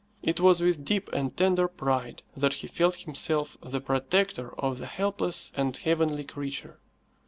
[0.23, 4.87] It was with deep and tender pride that he felt himself the protector of the
[4.87, 6.79] helpless and heavenly creature.